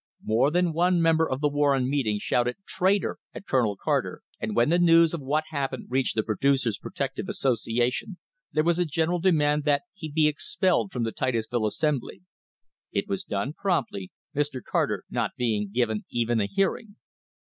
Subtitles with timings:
[0.23, 4.69] More than one member of the Warren meeting shouted "traitor" at Colonel Carter, and when
[4.69, 7.95] the news of what happened reached the Producers' Protective Associa A MODERN WAR FOR INDEPENDENCE
[7.95, 8.17] tion
[8.51, 12.23] there was a general demand that he be expelled from the Titusville assembly.
[12.91, 14.59] It was done promptly, Mr.
[14.63, 16.95] Carter not being given even a hearing.